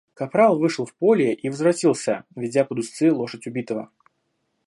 [0.15, 3.91] Капрал вышел в поле и возвратился, ведя под уздцы лошадь убитого.